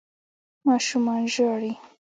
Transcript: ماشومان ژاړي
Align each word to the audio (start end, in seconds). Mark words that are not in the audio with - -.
ماشومان 0.65 1.23
ژاړي 1.33 1.73